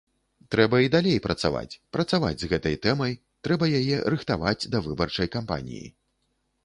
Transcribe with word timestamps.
Трэба 0.53 0.77
і 0.85 0.91
далей 0.95 1.17
працаваць, 1.25 1.77
працаваць 1.97 2.33
з 2.43 2.49
гэтай 2.53 2.79
тэмай, 2.85 3.13
трэба 3.49 3.65
яе 3.83 4.01
рыхтаваць 4.15 4.67
да 4.77 4.83
выбарчай 4.87 5.27
кампаніі. 5.37 5.87